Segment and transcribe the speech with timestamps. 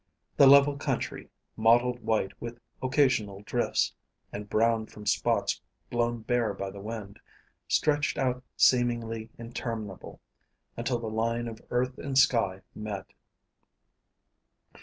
[0.35, 3.93] The level country, mottled white with occasional drifts,
[4.33, 7.19] and brown from spots blown bare by the wind,
[7.67, 10.19] stretched out seemingly interminable,
[10.75, 13.13] until the line of earth and sky met.